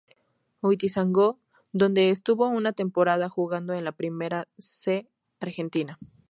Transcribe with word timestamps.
Ituzaingó, 0.63 1.37
donde 1.73 2.09
estuvo 2.09 2.47
una 2.47 2.73
temporada 2.73 3.29
jugando 3.29 3.75
en 3.75 3.83
la 3.83 3.91
Primera 3.91 4.47
C 4.57 5.07
argentina. 5.39 5.99